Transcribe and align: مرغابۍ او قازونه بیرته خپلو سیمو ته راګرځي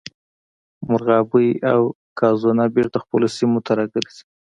مرغابۍ 0.91 1.49
او 1.71 1.81
قازونه 2.19 2.65
بیرته 2.75 2.97
خپلو 3.03 3.27
سیمو 3.37 3.59
ته 3.65 3.71
راګرځي 3.79 4.23